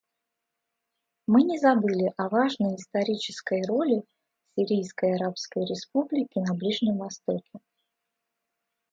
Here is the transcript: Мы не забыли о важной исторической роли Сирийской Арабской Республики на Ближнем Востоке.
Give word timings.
Мы 1.27 1.43
не 1.43 1.57
забыли 1.59 2.11
о 2.17 2.27
важной 2.27 2.75
исторической 2.75 3.61
роли 3.67 4.03
Сирийской 4.55 5.13
Арабской 5.13 5.63
Республики 5.63 6.39
на 6.39 6.55
Ближнем 6.55 6.97
Востоке. 6.97 7.59